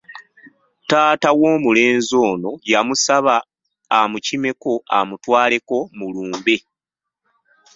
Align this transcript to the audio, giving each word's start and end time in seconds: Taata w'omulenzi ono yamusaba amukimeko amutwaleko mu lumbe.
Taata 0.89 1.29
w'omulenzi 1.39 2.15
ono 2.29 2.51
yamusaba 2.71 3.35
amukimeko 3.99 4.71
amutwaleko 4.99 5.77
mu 5.97 6.07
lumbe. 6.13 6.55